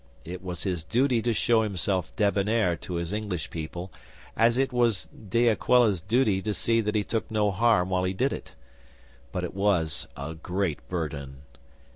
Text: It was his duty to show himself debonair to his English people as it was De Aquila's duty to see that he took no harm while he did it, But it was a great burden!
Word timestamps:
It 0.25 0.41
was 0.43 0.63
his 0.63 0.83
duty 0.83 1.21
to 1.21 1.31
show 1.31 1.61
himself 1.61 2.11
debonair 2.15 2.75
to 2.75 2.95
his 2.95 3.13
English 3.13 3.51
people 3.51 3.91
as 4.35 4.57
it 4.57 4.73
was 4.73 5.05
De 5.05 5.47
Aquila's 5.47 6.01
duty 6.01 6.41
to 6.41 6.55
see 6.55 6.81
that 6.81 6.95
he 6.95 7.03
took 7.03 7.29
no 7.29 7.51
harm 7.51 7.91
while 7.91 8.05
he 8.05 8.13
did 8.15 8.33
it, 8.33 8.55
But 9.31 9.43
it 9.43 9.53
was 9.53 10.07
a 10.17 10.33
great 10.33 10.79
burden! 10.89 11.43